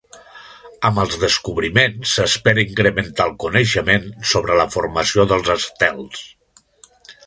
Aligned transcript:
Amb 0.87 1.01
els 1.03 1.17
descobriments 1.23 2.15
s'espera 2.21 2.65
incrementar 2.65 3.29
el 3.31 3.37
coneixement 3.45 4.11
sobre 4.35 4.61
la 4.65 4.69
formació 4.79 5.31
dels 5.35 5.57
estels. 5.61 6.31